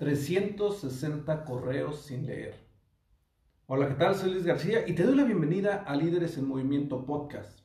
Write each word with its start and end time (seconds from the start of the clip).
...360 0.00 1.44
correos 1.44 2.00
sin 2.06 2.24
leer. 2.24 2.54
Hola, 3.66 3.86
¿qué 3.86 3.96
tal? 3.96 4.14
Soy 4.14 4.30
Luis 4.30 4.46
García 4.46 4.88
y 4.88 4.94
te 4.94 5.02
doy 5.02 5.14
la 5.14 5.24
bienvenida 5.24 5.82
a 5.82 5.94
Líderes 5.94 6.38
en 6.38 6.48
Movimiento 6.48 7.04
Podcast. 7.04 7.60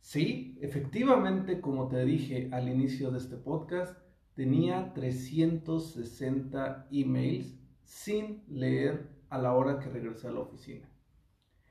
Sí, 0.00 0.56
efectivamente, 0.62 1.60
como 1.60 1.88
te 1.88 2.02
dije 2.06 2.48
al 2.52 2.70
inicio 2.70 3.10
de 3.10 3.18
este 3.18 3.36
podcast, 3.36 3.98
tenía 4.32 4.94
360 4.94 6.88
emails 6.90 7.54
sin 7.82 8.44
leer 8.48 9.10
a 9.28 9.36
la 9.36 9.52
hora 9.52 9.78
que 9.78 9.90
regresé 9.90 10.28
a 10.28 10.32
la 10.32 10.40
oficina. 10.40 10.88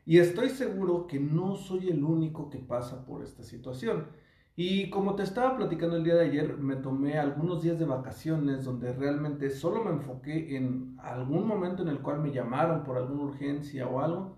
Y 0.06 0.20
estoy 0.20 0.50
seguro 0.50 1.08
que 1.08 1.20
no 1.20 1.56
soy 1.56 1.90
el 1.90 2.04
único 2.04 2.52
que 2.52 2.60
pasa 2.60 3.04
por 3.04 3.24
esta 3.24 3.42
situación. 3.42 4.10
Y 4.56 4.92
como 4.92 5.16
te 5.16 5.24
estaba 5.24 5.58
platicando 5.58 5.96
el 5.96 6.04
día 6.04 6.14
de 6.14 6.26
ayer, 6.26 6.60
me 6.60 6.76
tomé 6.76 7.18
algunos 7.18 7.64
días 7.64 7.80
de 7.80 7.86
vacaciones 7.86 8.64
donde 8.64 8.94
realmente 8.94 9.50
solo 9.50 9.84
me 9.84 9.90
enfoqué 9.90 10.56
en 10.56 10.96
algún 11.00 11.48
momento 11.48 11.82
en 11.82 11.90
el 11.90 12.02
cual 12.02 12.20
me 12.20 12.32
llamaron 12.32 12.84
por 12.84 12.98
alguna 12.98 13.24
urgencia 13.24 13.88
o 13.88 14.00
algo, 14.00 14.38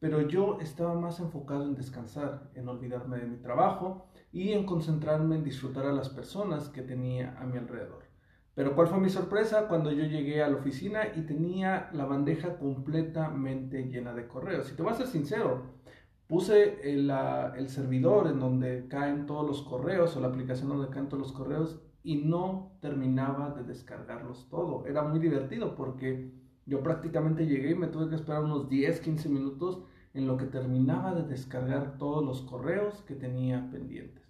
pero 0.00 0.20
yo 0.20 0.58
estaba 0.60 0.94
más 0.94 1.18
enfocado 1.18 1.64
en 1.64 1.76
descansar, 1.76 2.50
en 2.54 2.68
olvidarme 2.68 3.16
de 3.16 3.26
mi 3.26 3.38
trabajo 3.38 4.06
y 4.32 4.52
en 4.52 4.66
concentrarme 4.66 5.36
en 5.36 5.44
disfrutar 5.44 5.86
a 5.86 5.92
las 5.92 6.10
personas 6.10 6.68
que 6.68 6.82
tenía 6.82 7.34
a 7.40 7.46
mi 7.46 7.56
alrededor. 7.56 8.04
Pero 8.54 8.74
¿cuál 8.74 8.88
fue 8.88 9.00
mi 9.00 9.08
sorpresa 9.08 9.66
cuando 9.66 9.90
yo 9.92 10.04
llegué 10.04 10.42
a 10.42 10.48
la 10.48 10.56
oficina 10.56 11.08
y 11.16 11.22
tenía 11.22 11.88
la 11.94 12.04
bandeja 12.04 12.58
completamente 12.58 13.84
llena 13.84 14.12
de 14.12 14.28
correos? 14.28 14.70
Y 14.70 14.76
te 14.76 14.82
voy 14.82 14.92
a 14.92 14.96
ser 14.96 15.06
sincero, 15.06 15.72
puse 16.26 16.90
el, 16.90 17.10
el, 17.10 17.68
servidor 17.68 18.28
en 18.28 18.40
donde 18.40 18.88
caen 18.88 19.26
todos 19.26 19.46
los 19.46 19.62
correos 19.62 20.16
o 20.16 20.20
la 20.20 20.28
aplicación 20.28 20.68
donde 20.68 20.88
caen 20.88 21.08
todos 21.08 21.22
los 21.22 21.32
correos 21.32 21.80
y 22.02 22.16
no 22.16 22.76
terminaba 22.80 23.50
de 23.50 23.64
descargarlos 23.64 24.48
todo. 24.48 24.86
Era 24.86 25.02
muy 25.02 25.18
divertido 25.18 25.74
porque 25.74 26.32
yo 26.66 26.82
prácticamente 26.82 27.46
llegué 27.46 27.70
y 27.70 27.74
me 27.74 27.88
tuve 27.88 28.08
que 28.08 28.14
esperar 28.14 28.44
unos 28.44 28.68
10, 28.68 29.00
15 29.00 29.28
minutos 29.28 29.82
en 30.14 30.26
lo 30.26 30.36
que 30.36 30.46
terminaba 30.46 31.14
de 31.14 31.24
descargar 31.24 31.98
todos 31.98 32.24
los 32.24 32.42
correos 32.42 33.02
que 33.02 33.14
tenía 33.14 33.68
pendientes. 33.70 34.24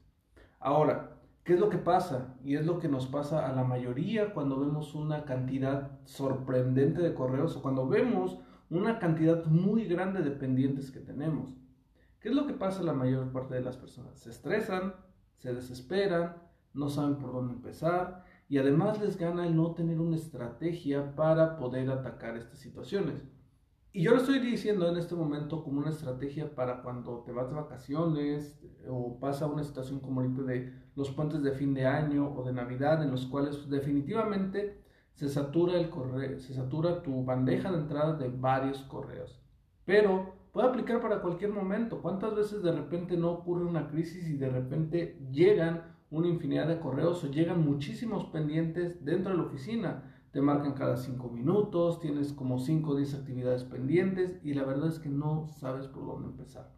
Ahora, 0.59 1.20
¿qué 1.45 1.55
es 1.55 1.61
lo 1.61 1.69
que 1.69 1.78
pasa? 1.78 2.37
Y 2.42 2.56
es 2.56 2.65
lo 2.65 2.78
que 2.78 2.89
nos 2.89 3.06
pasa 3.06 3.47
a 3.47 3.55
la 3.55 3.65
mayoría 3.65 4.33
cuando 4.33 4.59
vemos 4.59 4.95
una 4.95 5.25
cantidad 5.25 5.98
sorprendente 6.05 7.03
de 7.03 7.15
correos 7.15 7.56
o 7.56 7.62
cuando 7.62 7.87
vemos 7.87 8.39
una 8.70 8.98
cantidad 8.98 9.45
muy 9.45 9.84
grande 9.84 10.22
de 10.22 10.31
pendientes 10.31 10.91
que 10.91 11.00
tenemos. 11.00 11.55
¿Qué 12.25 12.30
es 12.30 12.34
lo 12.34 12.47
que 12.47 12.55
pasa 12.55 12.80
a 12.80 12.84
la 12.84 12.94
mayor 12.94 13.31
parte 13.32 13.54
de 13.54 13.60
las 13.60 13.76
personas? 13.76 14.19
Se 14.19 14.31
estresan, 14.31 14.94
se 15.37 15.53
desesperan, 15.53 16.37
no 16.72 16.88
saben 16.88 17.16
por 17.16 17.34
dónde 17.34 17.53
empezar 17.53 18.25
y 18.49 18.56
además 18.56 18.99
les 18.99 19.19
gana 19.19 19.47
el 19.47 19.54
no 19.54 19.75
tener 19.75 20.00
una 20.00 20.16
estrategia 20.16 21.15
para 21.16 21.59
poder 21.59 21.91
atacar 21.91 22.38
estas 22.38 22.60
situaciones. 22.60 23.22
Y 23.93 24.04
yo 24.04 24.12
lo 24.12 24.22
estoy 24.22 24.38
diciendo 24.38 24.88
en 24.88 24.97
este 24.97 25.15
momento 25.15 25.62
como 25.62 25.81
una 25.81 25.91
estrategia 25.91 26.54
para 26.54 26.81
cuando 26.81 27.25
te 27.25 27.32
vas 27.32 27.50
de 27.50 27.56
vacaciones 27.56 28.59
o 28.88 29.20
pasa 29.20 29.44
una 29.44 29.62
situación 29.62 30.00
como 30.00 30.22
ahorita 30.22 30.44
de 30.44 30.72
los 30.97 31.10
puentes 31.10 31.43
de 31.43 31.53
fin 31.53 31.75
de 31.75 31.84
año 31.84 32.34
o 32.34 32.43
de 32.43 32.54
Navidad 32.54 33.03
en 33.03 33.10
los 33.10 33.26
cuales 33.26 33.69
definitivamente 33.69 34.82
se 35.12 35.28
satura 35.28 35.78
el 35.78 35.91
correo, 35.91 36.41
se 36.41 36.54
satura 36.54 37.03
tu 37.03 37.22
bandeja 37.22 37.70
de 37.70 37.81
entrada 37.81 38.15
de 38.15 38.31
varios 38.31 38.81
correos. 38.84 39.43
Pero 39.84 40.43
puede 40.54 40.69
aplicar 40.69 41.03
para 41.03 41.20
cualquier 41.20 41.53
momento. 41.53 42.00
¿Cuántas 42.00 42.34
veces 42.34 42.62
de 42.62 42.72
repente 42.72 43.19
no 43.19 43.32
ocurre 43.32 43.66
una 43.66 43.88
crisis 43.88 44.26
y 44.26 44.38
de 44.38 44.48
repente 44.48 45.19
llegan 45.31 45.94
una 46.10 46.28
infinidad 46.28 46.69
de 46.69 46.81
correos 46.81 47.22
o 47.25 47.31
llegan 47.31 47.62
muchísimos 47.62 48.25
pendientes 48.26 49.04
dentro 49.04 49.32
de 49.32 49.37
la 49.37 49.44
oficina? 49.44 50.10
te 50.34 50.41
marcan 50.41 50.72
cada 50.72 50.97
cinco 50.97 51.31
minutos, 51.31 52.00
tienes 52.00 52.32
como 52.32 52.59
5 52.59 52.91
o 52.91 52.97
10 52.97 53.14
actividades 53.14 53.62
pendientes 53.62 54.41
y 54.43 54.53
la 54.54 54.64
verdad 54.64 54.88
es 54.88 54.98
que 54.98 55.09
no 55.09 55.47
sabes 55.47 55.87
por 55.87 56.04
dónde 56.04 56.26
empezar. 56.26 56.72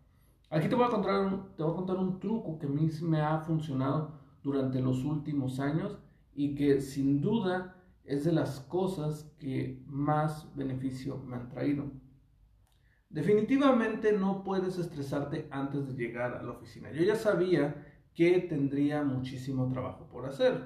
Aquí 0.50 0.68
te 0.68 0.74
voy 0.74 0.84
a 0.84 0.90
contar 0.90 1.24
un, 1.24 1.56
te 1.56 1.62
voy 1.62 1.72
a 1.72 1.76
contar 1.76 1.96
un 1.96 2.20
truco 2.20 2.58
que 2.58 2.66
a 2.66 2.68
mí 2.68 2.86
me 3.00 3.22
ha 3.22 3.40
funcionado 3.40 4.20
durante 4.42 4.82
los 4.82 5.02
últimos 5.06 5.58
años 5.58 5.98
y 6.34 6.54
que 6.54 6.82
sin 6.82 7.22
duda 7.22 7.82
es 8.04 8.24
de 8.24 8.32
las 8.32 8.60
cosas 8.60 9.32
que 9.38 9.82
más 9.86 10.54
beneficio 10.54 11.16
me 11.26 11.36
han 11.36 11.48
traído. 11.48 11.84
Definitivamente 13.16 14.12
no 14.12 14.44
puedes 14.44 14.78
estresarte 14.78 15.48
antes 15.50 15.88
de 15.88 15.94
llegar 15.94 16.34
a 16.34 16.42
la 16.42 16.50
oficina. 16.50 16.92
Yo 16.92 17.02
ya 17.02 17.16
sabía 17.16 17.74
que 18.14 18.40
tendría 18.40 19.02
muchísimo 19.04 19.70
trabajo 19.70 20.06
por 20.12 20.26
hacer. 20.26 20.62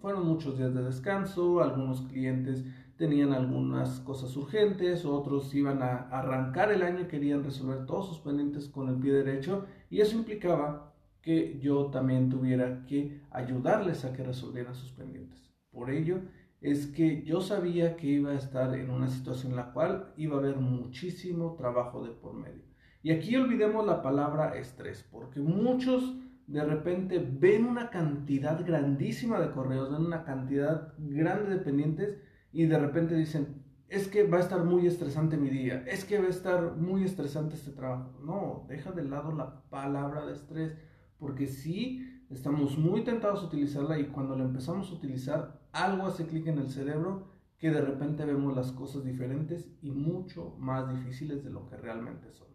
Fueron 0.00 0.26
muchos 0.26 0.58
días 0.58 0.74
de 0.74 0.82
descanso, 0.82 1.62
algunos 1.62 2.02
clientes 2.02 2.64
tenían 2.96 3.32
algunas 3.32 4.00
cosas 4.00 4.36
urgentes, 4.36 5.04
otros 5.04 5.54
iban 5.54 5.80
a 5.80 6.08
arrancar 6.08 6.72
el 6.72 6.82
año 6.82 7.02
y 7.02 7.06
querían 7.06 7.44
resolver 7.44 7.86
todos 7.86 8.08
sus 8.08 8.18
pendientes 8.18 8.68
con 8.68 8.88
el 8.88 8.96
pie 8.96 9.12
derecho 9.12 9.66
y 9.88 10.00
eso 10.00 10.16
implicaba 10.16 10.92
que 11.22 11.56
yo 11.60 11.86
también 11.92 12.28
tuviera 12.28 12.84
que 12.86 13.20
ayudarles 13.30 14.04
a 14.04 14.12
que 14.12 14.24
resolvieran 14.24 14.74
sus 14.74 14.90
pendientes. 14.90 15.52
Por 15.70 15.90
ello 15.90 16.18
es 16.60 16.86
que 16.86 17.22
yo 17.22 17.40
sabía 17.40 17.96
que 17.96 18.06
iba 18.06 18.30
a 18.30 18.36
estar 18.36 18.74
en 18.74 18.90
una 18.90 19.08
situación 19.08 19.52
en 19.52 19.56
la 19.56 19.72
cual 19.72 20.12
iba 20.16 20.36
a 20.36 20.38
haber 20.40 20.56
muchísimo 20.56 21.54
trabajo 21.54 22.04
de 22.04 22.12
por 22.12 22.34
medio. 22.34 22.64
Y 23.02 23.12
aquí 23.12 23.36
olvidemos 23.36 23.86
la 23.86 24.02
palabra 24.02 24.56
estrés, 24.56 25.06
porque 25.10 25.40
muchos 25.40 26.16
de 26.46 26.64
repente 26.64 27.18
ven 27.18 27.66
una 27.66 27.90
cantidad 27.90 28.64
grandísima 28.64 29.40
de 29.40 29.50
correos, 29.50 29.90
ven 29.90 30.06
una 30.06 30.24
cantidad 30.24 30.94
grande 30.98 31.50
de 31.50 31.60
pendientes 31.60 32.18
y 32.52 32.66
de 32.66 32.78
repente 32.78 33.14
dicen, 33.14 33.62
es 33.88 34.08
que 34.08 34.24
va 34.24 34.38
a 34.38 34.40
estar 34.40 34.64
muy 34.64 34.86
estresante 34.86 35.36
mi 35.36 35.50
día, 35.50 35.84
es 35.86 36.04
que 36.04 36.18
va 36.18 36.26
a 36.26 36.30
estar 36.30 36.76
muy 36.76 37.04
estresante 37.04 37.54
este 37.54 37.70
trabajo. 37.70 38.18
No, 38.24 38.66
deja 38.68 38.90
de 38.92 39.04
lado 39.04 39.32
la 39.32 39.62
palabra 39.68 40.26
de 40.26 40.32
estrés, 40.32 40.76
porque 41.18 41.46
sí 41.46 42.15
estamos 42.30 42.78
muy 42.78 43.04
tentados 43.04 43.42
a 43.42 43.46
utilizarla 43.46 43.98
y 43.98 44.06
cuando 44.06 44.36
la 44.36 44.44
empezamos 44.44 44.90
a 44.90 44.94
utilizar, 44.94 45.60
algo 45.72 46.06
hace 46.06 46.26
clic 46.26 46.46
en 46.46 46.58
el 46.58 46.70
cerebro 46.70 47.28
que 47.58 47.70
de 47.70 47.80
repente 47.80 48.24
vemos 48.24 48.54
las 48.54 48.72
cosas 48.72 49.04
diferentes 49.04 49.70
y 49.80 49.90
mucho 49.90 50.54
más 50.58 50.88
difíciles 50.90 51.42
de 51.44 51.50
lo 51.50 51.66
que 51.66 51.76
realmente 51.76 52.30
son. 52.32 52.48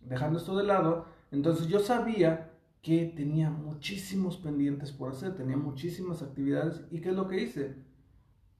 Dejando 0.00 0.38
esto 0.38 0.56
de 0.56 0.64
lado, 0.64 1.06
entonces 1.30 1.68
yo 1.68 1.78
sabía 1.78 2.50
que 2.82 3.12
tenía 3.14 3.50
muchísimos 3.50 4.38
pendientes 4.38 4.92
por 4.92 5.10
hacer, 5.10 5.34
tenía 5.34 5.56
muchísimas 5.56 6.22
actividades. 6.22 6.82
¿Y 6.90 7.00
qué 7.00 7.10
es 7.10 7.14
lo 7.14 7.28
que 7.28 7.42
hice? 7.42 7.76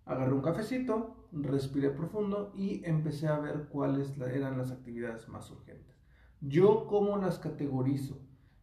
Agarré 0.04 0.34
un 0.34 0.43
cafecito, 0.43 1.29
respiré 1.32 1.90
profundo 1.90 2.52
y 2.55 2.82
empecé 2.84 3.29
a 3.29 3.38
ver 3.38 3.69
cuáles 3.69 4.19
eran 4.19 4.58
las 4.58 4.70
actividades 4.70 5.29
más 5.29 5.50
urgentes. 5.50 5.96
Yo 6.40 6.87
cómo 6.87 7.17
las 7.17 7.38
categorizo. 7.38 8.20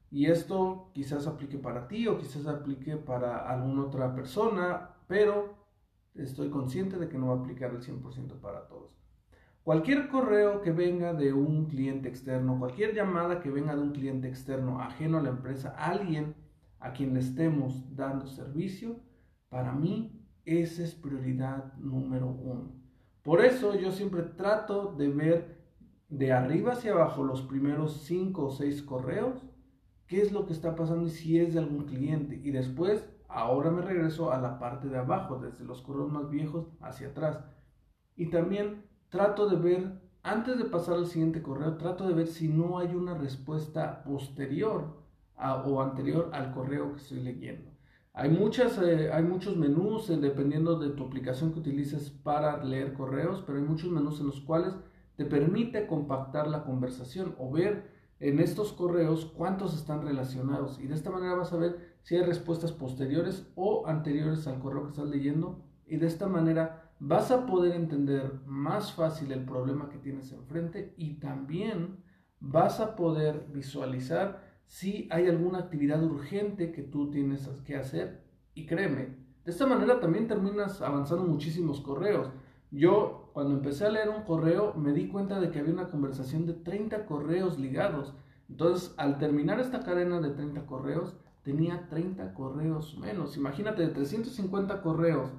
Y 0.10 0.28
esto 0.28 0.92
quizás 0.94 1.28
aplique 1.28 1.58
para 1.58 1.88
ti 1.88 2.08
o 2.08 2.18
quizás 2.18 2.48
aplique 2.48 2.96
para 2.96 3.50
alguna 3.50 3.84
otra 3.84 4.14
persona, 4.16 4.96
pero 5.08 5.56
estoy 6.16 6.50
consciente 6.50 6.98
de 6.98 7.10
que 7.10 7.18
no 7.18 7.28
va 7.28 7.36
a 7.36 7.40
aplicar 7.40 7.72
el 7.72 7.82
100% 7.82 8.40
para 8.40 8.68
todos. 8.68 8.98
Cualquier 9.64 10.08
correo 10.08 10.62
que 10.62 10.72
venga 10.72 11.14
de 11.14 11.34
un 11.34 11.66
cliente 11.66 12.08
externo, 12.08 12.58
cualquier 12.58 12.96
llamada 12.96 13.42
que 13.42 13.50
venga 13.50 13.76
de 13.76 13.82
un 13.82 13.92
cliente 13.92 14.30
externo 14.30 14.80
ajeno 14.80 15.18
a 15.18 15.22
la 15.22 15.30
empresa, 15.30 15.76
alguien 15.78 16.36
a 16.80 16.94
quien 16.94 17.14
le 17.14 17.20
estemos 17.20 17.94
dando 17.94 18.28
servicio, 18.28 19.02
para 19.50 19.74
mí 19.74 20.26
esa 20.46 20.84
es 20.84 20.96
prioridad 20.96 21.74
número 21.76 22.28
uno. 22.28 22.72
Por 23.24 23.44
eso 23.44 23.76
yo 23.76 23.92
siempre 23.92 24.22
trato 24.22 24.94
de 24.94 25.10
ver 25.10 25.58
de 26.08 26.32
arriba 26.32 26.72
hacia 26.72 26.94
abajo 26.94 27.26
los 27.26 27.42
primeros 27.42 28.04
cinco 28.04 28.46
o 28.46 28.52
seis 28.52 28.82
correos, 28.82 29.46
qué 30.08 30.22
es 30.22 30.32
lo 30.32 30.46
que 30.46 30.54
está 30.54 30.76
pasando 30.76 31.08
y 31.08 31.10
si 31.10 31.40
es 31.40 31.54
de 31.54 31.60
algún 31.60 31.86
cliente. 31.86 32.40
Y 32.44 32.52
después, 32.52 33.10
ahora 33.28 33.72
me 33.72 33.82
regreso 33.82 34.32
a 34.32 34.40
la 34.40 34.60
parte 34.60 34.88
de 34.88 34.98
abajo, 34.98 35.40
desde 35.40 35.66
los 35.66 35.82
correos 35.82 36.12
más 36.12 36.30
viejos 36.30 36.68
hacia 36.82 37.10
atrás. 37.10 37.44
Y 38.16 38.30
también 38.30 38.84
trato 39.10 39.48
de 39.48 39.58
ver 39.58 40.02
antes 40.24 40.58
de 40.58 40.66
pasar 40.66 40.96
al 40.96 41.08
siguiente 41.08 41.42
correo, 41.42 41.78
trato 41.78 42.08
de 42.08 42.14
ver 42.14 42.28
si 42.28 42.50
no 42.50 42.80
hay 42.80 42.94
una 42.94 43.14
respuesta 43.18 44.04
posterior 44.04 45.06
o 45.38 45.82
anterior 45.82 46.30
al 46.34 46.52
correo 46.52 46.94
que 46.94 47.02
estoy 47.02 47.20
leyendo. 47.22 47.72
Hay, 48.14 48.30
muchas, 48.30 48.78
eh, 48.80 49.12
hay 49.14 49.24
muchos 49.24 49.56
menús 49.56 50.10
eh, 50.10 50.18
dependiendo 50.18 50.80
de 50.80 50.90
tu 50.90 51.06
aplicación 51.06 51.54
que 51.54 51.60
utilices 51.60 52.10
para 52.10 52.64
leer 52.64 52.94
correos, 52.94 53.44
pero 53.46 53.60
hay 53.60 53.64
muchos 53.64 53.92
menús 53.92 54.20
en 54.20 54.26
los 54.26 54.42
cuales 54.42 54.74
te 55.16 55.26
permite 55.26 55.86
compactar 55.86 56.48
la 56.48 56.64
conversación 56.64 57.36
o 57.38 57.52
ver 57.52 57.97
en 58.20 58.40
estos 58.40 58.74
correos 58.74 59.26
cuántos 59.26 59.76
están 59.76 60.02
relacionados. 60.02 60.80
Y 60.80 60.88
de 60.88 60.96
esta 60.96 61.12
manera 61.12 61.36
vas 61.36 61.54
a 61.54 61.58
ver 61.58 61.98
si 62.02 62.16
hay 62.16 62.24
respuestas 62.24 62.72
posteriores 62.72 63.48
o 63.56 63.88
anteriores 63.88 64.48
al 64.48 64.60
correo 64.60 64.84
que 64.84 64.90
estás 64.90 65.08
leyendo. 65.08 65.64
Y 65.86 65.98
de 65.98 66.08
esta 66.08 66.28
manera 66.28 66.92
vas 67.00 67.32
a 67.32 67.46
poder 67.46 67.76
entender 67.76 68.42
más 68.46 68.94
fácil 68.94 69.32
el 69.32 69.46
problema 69.46 69.90
que 69.90 70.00
tienes 70.00 70.32
enfrente. 70.32 70.94
Y 70.98 71.20
también 71.20 72.04
vas 72.40 72.80
a 72.80 72.96
poder 72.96 73.48
visualizar 73.54 74.46
si 74.66 75.08
hay 75.12 75.28
alguna 75.28 75.60
actividad 75.60 76.04
urgente 76.04 76.72
que 76.72 76.84
tú 76.84 77.10
tienes 77.10 77.48
que 77.66 77.76
hacer. 77.76 78.24
Y 78.54 78.66
créeme, 78.66 79.16
de 79.46 79.52
esta 79.52 79.66
manera 79.66 80.00
también 80.00 80.28
terminas 80.28 80.82
avanzando 80.82 81.24
muchísimos 81.24 81.80
correos. 81.80 82.30
Yo 82.72 83.30
cuando 83.34 83.54
empecé 83.54 83.86
a 83.86 83.92
leer 83.92 84.10
un 84.10 84.24
correo 84.24 84.74
me 84.74 84.94
di 84.94 85.08
cuenta 85.08 85.40
de 85.40 85.52
que 85.52 85.60
había 85.60 85.74
una 85.74 85.90
conversación 85.90 86.46
de 86.46 86.54
30 86.54 87.06
correos 87.06 87.58
ligados. 87.60 88.14
Entonces, 88.50 88.94
al 88.98 89.18
terminar 89.18 89.60
esta 89.60 89.84
cadena 89.84 90.20
de 90.20 90.32
30 90.32 90.66
correos, 90.66 91.16
tenía 91.44 91.88
30 91.90 92.34
correos 92.34 92.98
menos. 92.98 93.38
Imagínate, 93.38 93.82
de 93.82 93.90
350 93.90 94.82
correos 94.82 95.32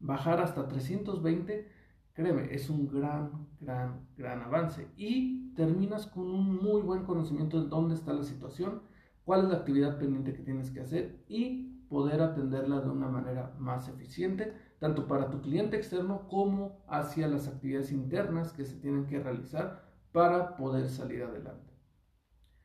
bajar 0.00 0.40
hasta 0.40 0.68
320, 0.68 1.68
créeme, 2.12 2.54
es 2.54 2.70
un 2.70 2.86
gran, 2.86 3.48
gran, 3.60 4.06
gran 4.16 4.42
avance. 4.42 4.88
Y 4.96 5.52
terminas 5.54 6.06
con 6.06 6.30
un 6.30 6.56
muy 6.62 6.82
buen 6.82 7.04
conocimiento 7.04 7.60
de 7.60 7.68
dónde 7.68 7.94
está 7.94 8.12
la 8.12 8.22
situación, 8.22 8.82
cuál 9.24 9.44
es 9.44 9.48
la 9.48 9.56
actividad 9.56 9.98
pendiente 9.98 10.32
que 10.34 10.42
tienes 10.42 10.70
que 10.70 10.80
hacer 10.80 11.24
y 11.28 11.84
poder 11.88 12.20
atenderla 12.20 12.80
de 12.80 12.90
una 12.90 13.08
manera 13.08 13.54
más 13.58 13.88
eficiente, 13.88 14.52
tanto 14.86 15.08
para 15.08 15.30
tu 15.30 15.40
cliente 15.40 15.76
externo 15.76 16.28
como 16.28 16.78
hacia 16.86 17.26
las 17.26 17.48
actividades 17.48 17.90
internas 17.90 18.52
que 18.52 18.64
se 18.64 18.76
tienen 18.76 19.04
que 19.06 19.18
realizar 19.18 19.82
para 20.12 20.54
poder 20.54 20.88
salir 20.88 21.24
adelante. 21.24 21.72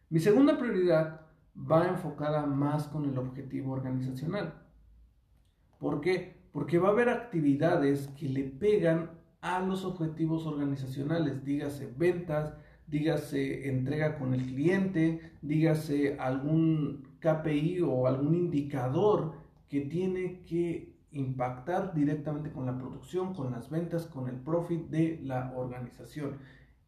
Mi 0.07 0.19
segunda 0.19 0.55
prioridad 0.55 1.21
va 1.57 1.87
enfocada 1.87 2.45
más 2.45 2.87
con 2.87 3.09
el 3.09 3.17
objetivo 3.17 3.73
organizacional. 3.73 4.53
¿Por 5.79 5.99
qué? 5.99 6.37
Porque 6.51 6.77
va 6.77 6.89
a 6.89 6.91
haber 6.91 7.09
actividades 7.09 8.07
que 8.09 8.29
le 8.29 8.43
pegan 8.43 9.09
a 9.41 9.59
los 9.61 9.83
objetivos 9.83 10.45
organizacionales, 10.45 11.43
dígase 11.43 11.91
ventas, 11.97 12.53
dígase 12.85 13.67
entrega 13.67 14.19
con 14.19 14.35
el 14.35 14.45
cliente, 14.45 15.31
dígase 15.41 16.19
algún 16.19 17.17
KPI 17.19 17.81
o 17.81 18.05
algún 18.05 18.35
indicador 18.35 19.33
que 19.67 19.81
tiene 19.81 20.43
que 20.43 20.90
impactar 21.11 21.93
directamente 21.93 22.51
con 22.51 22.65
la 22.65 22.77
producción, 22.77 23.33
con 23.33 23.51
las 23.51 23.69
ventas, 23.69 24.05
con 24.05 24.29
el 24.29 24.35
profit 24.35 24.89
de 24.89 25.19
la 25.23 25.53
organización. 25.55 26.37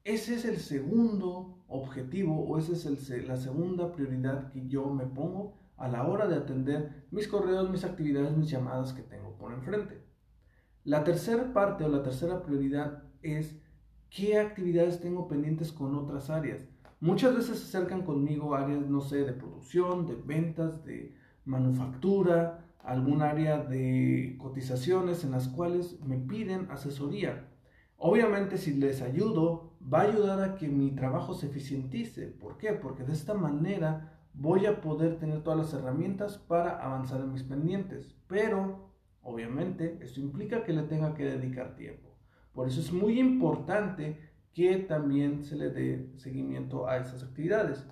Ese 0.04 0.36
es 0.36 0.46
el 0.46 0.58
segundo 0.58 1.64
objetivo 1.68 2.44
o 2.46 2.58
esa 2.58 2.74
es 2.74 3.10
la 3.28 3.38
segunda 3.38 3.92
prioridad 3.94 4.52
que 4.52 4.68
yo 4.68 4.90
me 4.90 5.06
pongo 5.06 5.58
a 5.78 5.88
la 5.88 6.08
hora 6.08 6.28
de 6.28 6.36
atender 6.36 7.06
mis 7.12 7.28
correos, 7.28 7.70
mis 7.70 7.84
actividades, 7.84 8.36
mis 8.36 8.50
llamadas 8.50 8.94
que 8.94 9.02
tengo 9.02 9.36
por 9.38 9.54
enfrente. 9.54 10.02
La 10.84 11.04
tercera 11.04 11.54
parte 11.54 11.84
o 11.86 11.90
la 11.90 12.04
tercera 12.04 12.44
prioridad 12.44 13.04
es 13.22 13.56
qué 14.10 14.40
actividades 14.40 15.00
tengo 15.00 15.28
pendientes 15.28 15.72
con 15.72 15.96
otras 15.96 16.30
áreas. 16.30 16.68
Muchas 17.00 17.36
veces 17.36 17.60
se 17.60 17.66
acercan 17.66 18.04
conmigo 18.04 18.56
áreas, 18.56 18.88
no 18.88 19.02
sé, 19.02 19.24
de 19.24 19.34
producción, 19.34 20.06
de 20.06 20.16
ventas, 20.16 20.84
de 20.86 21.16
manufactura, 21.46 22.66
algún 22.84 23.22
área 23.22 23.58
de 23.60 24.36
cotizaciones 24.40 25.24
en 25.24 25.32
las 25.32 25.48
cuales 25.48 26.00
me 26.02 26.18
piden 26.18 26.70
asesoría. 26.70 27.50
Obviamente 27.98 28.58
si 28.58 28.74
les 28.74 29.02
ayudo, 29.02 29.78
va 29.82 30.02
a 30.02 30.10
ayudar 30.10 30.42
a 30.42 30.56
que 30.56 30.68
mi 30.68 30.92
trabajo 30.92 31.34
se 31.34 31.48
eficientice. 31.48 32.28
¿Por 32.28 32.58
qué? 32.58 32.74
Porque 32.74 33.04
de 33.04 33.14
esta 33.14 33.34
manera 33.34 34.20
voy 34.34 34.66
a 34.66 34.82
poder 34.82 35.18
tener 35.18 35.42
todas 35.42 35.60
las 35.60 35.74
herramientas 35.74 36.38
para 36.38 36.84
avanzar 36.84 37.22
en 37.22 37.32
mis 37.32 37.44
pendientes. 37.44 38.16
Pero, 38.28 38.90
obviamente, 39.22 40.00
esto 40.02 40.20
implica 40.20 40.64
que 40.64 40.74
le 40.74 40.84
tenga 40.84 41.14
que 41.14 41.24
dedicar 41.24 41.76
tiempo. 41.76 42.10
Por 42.54 42.68
eso 42.68 42.82
es 42.82 42.92
muy 42.92 43.20
importante 43.20 44.20
que 44.54 44.78
también 44.78 45.44
se 45.44 45.56
le 45.56 45.70
dé 45.70 46.12
seguimiento 46.18 46.88
a 46.88 46.98
esas 46.98 47.24
actividades. 47.24 47.88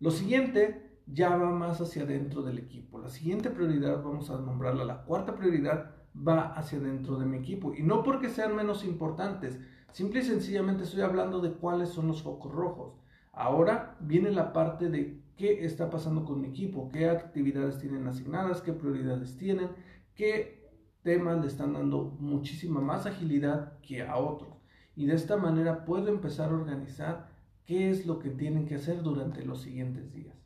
Lo 0.00 0.10
siguiente 0.10 0.93
ya 1.06 1.36
va 1.36 1.50
más 1.50 1.80
hacia 1.80 2.02
adentro 2.02 2.42
del 2.42 2.58
equipo. 2.58 2.98
La 2.98 3.08
siguiente 3.08 3.50
prioridad, 3.50 4.02
vamos 4.02 4.30
a 4.30 4.38
nombrarla 4.38 4.84
la 4.84 5.02
cuarta 5.02 5.34
prioridad, 5.34 5.90
va 6.16 6.54
hacia 6.54 6.78
dentro 6.80 7.18
de 7.18 7.26
mi 7.26 7.38
equipo. 7.38 7.74
Y 7.74 7.82
no 7.82 8.02
porque 8.02 8.28
sean 8.28 8.56
menos 8.56 8.84
importantes, 8.84 9.58
simple 9.92 10.20
y 10.20 10.24
sencillamente 10.24 10.84
estoy 10.84 11.02
hablando 11.02 11.40
de 11.40 11.52
cuáles 11.52 11.90
son 11.90 12.08
los 12.08 12.22
focos 12.22 12.52
rojos. 12.52 12.94
Ahora 13.32 13.96
viene 14.00 14.30
la 14.30 14.52
parte 14.52 14.88
de 14.88 15.22
qué 15.36 15.64
está 15.64 15.90
pasando 15.90 16.24
con 16.24 16.40
mi 16.40 16.48
equipo, 16.48 16.90
qué 16.90 17.08
actividades 17.08 17.78
tienen 17.78 18.06
asignadas, 18.06 18.62
qué 18.62 18.72
prioridades 18.72 19.36
tienen, 19.36 19.70
qué 20.14 20.70
temas 21.02 21.40
le 21.40 21.48
están 21.48 21.72
dando 21.72 22.16
muchísima 22.20 22.80
más 22.80 23.06
agilidad 23.06 23.78
que 23.80 24.02
a 24.02 24.16
otros 24.16 24.54
y 24.96 25.06
de 25.06 25.14
esta 25.14 25.36
manera 25.36 25.84
puedo 25.84 26.08
empezar 26.08 26.50
a 26.50 26.54
organizar 26.54 27.28
qué 27.64 27.90
es 27.90 28.06
lo 28.06 28.18
que 28.18 28.30
tienen 28.30 28.66
que 28.66 28.76
hacer 28.76 29.02
durante 29.02 29.44
los 29.44 29.62
siguientes 29.62 30.12
días. 30.12 30.36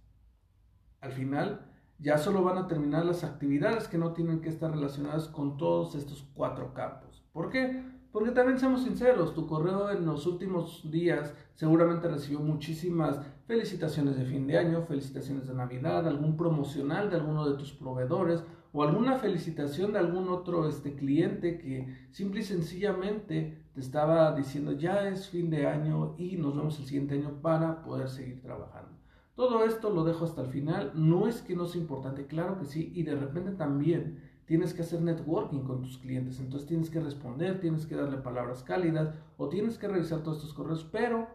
Al 1.00 1.12
final, 1.12 1.66
ya 1.98 2.18
solo 2.18 2.42
van 2.42 2.58
a 2.58 2.68
terminar 2.68 3.04
las 3.04 3.24
actividades 3.24 3.88
que 3.88 3.98
no 3.98 4.12
tienen 4.12 4.40
que 4.40 4.48
estar 4.48 4.70
relacionadas 4.70 5.28
con 5.28 5.56
todos 5.56 5.94
estos 5.94 6.28
cuatro 6.34 6.74
campos. 6.74 7.24
¿Por 7.32 7.50
qué? 7.50 7.82
Porque 8.12 8.30
también 8.30 8.58
seamos 8.58 8.84
sinceros, 8.84 9.34
tu 9.34 9.46
correo 9.46 9.90
en 9.90 10.06
los 10.06 10.26
últimos 10.26 10.90
días 10.90 11.34
seguramente 11.54 12.08
recibió 12.08 12.40
muchísimas 12.40 13.20
felicitaciones 13.46 14.16
de 14.16 14.24
fin 14.24 14.46
de 14.46 14.58
año, 14.58 14.86
felicitaciones 14.86 15.46
de 15.46 15.54
Navidad, 15.54 16.06
algún 16.08 16.36
promocional 16.36 17.10
de 17.10 17.16
alguno 17.16 17.48
de 17.48 17.58
tus 17.58 17.72
proveedores 17.72 18.42
o 18.72 18.82
alguna 18.82 19.16
felicitación 19.16 19.92
de 19.92 19.98
algún 19.98 20.28
otro 20.30 20.68
este, 20.68 20.94
cliente 20.94 21.58
que 21.58 22.08
simple 22.10 22.40
y 22.40 22.44
sencillamente 22.44 23.62
te 23.74 23.80
estaba 23.80 24.34
diciendo 24.34 24.72
ya 24.72 25.08
es 25.08 25.28
fin 25.28 25.50
de 25.50 25.66
año 25.66 26.14
y 26.18 26.36
nos 26.36 26.56
vemos 26.56 26.78
el 26.78 26.86
siguiente 26.86 27.14
año 27.14 27.40
para 27.40 27.82
poder 27.82 28.08
seguir 28.08 28.40
trabajando. 28.42 28.97
Todo 29.38 29.64
esto 29.64 29.90
lo 29.90 30.02
dejo 30.02 30.24
hasta 30.24 30.40
el 30.40 30.48
final, 30.48 30.90
no 30.96 31.28
es 31.28 31.42
que 31.42 31.54
no 31.54 31.66
sea 31.66 31.80
importante, 31.80 32.26
claro 32.26 32.58
que 32.58 32.64
sí, 32.64 32.90
y 32.92 33.04
de 33.04 33.14
repente 33.14 33.52
también 33.52 34.20
tienes 34.46 34.74
que 34.74 34.82
hacer 34.82 35.00
networking 35.00 35.60
con 35.60 35.80
tus 35.80 35.96
clientes, 35.98 36.40
entonces 36.40 36.66
tienes 36.66 36.90
que 36.90 36.98
responder, 36.98 37.60
tienes 37.60 37.86
que 37.86 37.94
darle 37.94 38.16
palabras 38.16 38.64
cálidas 38.64 39.14
o 39.36 39.48
tienes 39.48 39.78
que 39.78 39.86
revisar 39.86 40.24
todos 40.24 40.38
estos 40.38 40.54
correos, 40.54 40.82
pero 40.90 41.28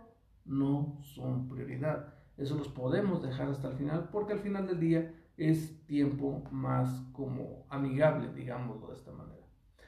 no 0.44 0.98
son 1.02 1.48
prioridad. 1.48 2.16
Eso 2.36 2.58
los 2.58 2.68
podemos 2.68 3.22
dejar 3.22 3.48
hasta 3.48 3.70
el 3.70 3.76
final 3.76 4.10
porque 4.12 4.34
al 4.34 4.40
final 4.40 4.68
del 4.68 4.82
día 4.82 5.16
es 5.38 5.88
tiempo 5.88 6.44
más 6.52 7.06
como 7.14 7.66
amigable, 7.70 8.34
digámoslo 8.36 8.88
de 8.88 8.96
esta 8.96 9.14
manera. 9.14 9.48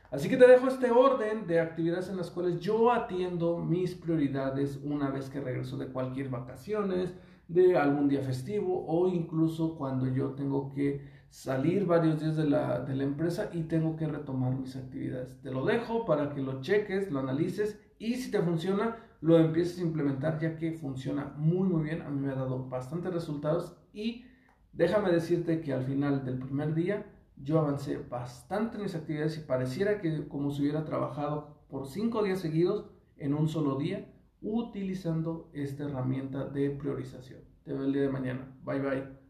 Así 0.10 0.29
que 0.29 0.38
te 0.38 0.48
dejo 0.48 0.69
este 0.69 0.89
orden 0.89 1.48
de 1.48 1.60
actividades 1.60 2.07
en 2.07 2.15
las 2.15 2.31
cuales 2.31 2.62
yo 2.62 2.93
atiendo 2.93 3.57
mis 3.57 3.93
prioridades 3.93 4.79
una 4.81 5.10
vez 5.10 5.29
que 5.29 5.41
regreso 5.41 5.75
de 5.75 5.88
cualquier 5.88 6.29
vacaciones, 6.29 7.13
de 7.47 7.77
algún 7.77 8.07
día 8.07 8.21
festivo 8.21 8.85
o 8.87 9.07
incluso 9.07 9.75
cuando 9.77 10.07
yo 10.07 10.31
tengo 10.31 10.73
que 10.73 11.01
salir 11.29 11.85
varios 11.85 12.19
días 12.19 12.37
de 12.37 12.49
la, 12.49 12.79
de 12.79 12.95
la 12.95 13.03
empresa 13.03 13.49
y 13.53 13.63
tengo 13.63 13.95
que 13.95 14.07
retomar 14.07 14.55
mis 14.55 14.75
actividades. 14.75 15.39
Te 15.41 15.51
lo 15.51 15.65
dejo 15.65 16.05
para 16.05 16.33
que 16.33 16.41
lo 16.41 16.61
cheques, 16.61 17.11
lo 17.11 17.19
analices 17.19 17.79
y 17.99 18.15
si 18.15 18.31
te 18.31 18.41
funciona, 18.41 18.97
lo 19.21 19.37
empieces 19.37 19.79
a 19.79 19.83
implementar 19.83 20.39
ya 20.39 20.55
que 20.57 20.73
funciona 20.73 21.33
muy 21.37 21.67
muy 21.67 21.83
bien. 21.83 22.01
A 22.01 22.09
mí 22.09 22.19
me 22.19 22.31
ha 22.31 22.35
dado 22.35 22.67
bastantes 22.67 23.13
resultados 23.13 23.75
y 23.93 24.25
Déjame 24.75 25.09
decirte 25.09 25.61
que 25.61 25.71
al 25.71 25.85
final 25.85 26.25
del 26.25 26.37
primer 26.37 26.73
día 26.73 27.05
yo 27.37 27.59
avancé 27.59 27.97
bastante 27.97 28.75
en 28.75 28.83
mis 28.83 28.93
actividades 28.93 29.37
y 29.37 29.41
pareciera 29.41 30.01
que 30.01 30.27
como 30.27 30.51
si 30.51 30.63
hubiera 30.63 30.83
trabajado 30.83 31.61
por 31.69 31.87
cinco 31.87 32.23
días 32.23 32.41
seguidos 32.41 32.85
en 33.15 33.33
un 33.33 33.47
solo 33.47 33.77
día 33.77 34.13
utilizando 34.45 35.49
esta 35.53 35.83
herramienta 35.85 36.45
de 36.45 36.69
priorización. 36.71 37.41
Te 37.63 37.73
veo 37.73 37.85
el 37.85 37.93
día 37.93 38.03
de 38.03 38.09
mañana. 38.09 38.47
Bye 38.63 38.79
bye. 38.79 39.25